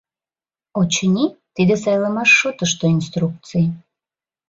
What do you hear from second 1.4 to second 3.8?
тиде сайлымаш шотышто инструкций.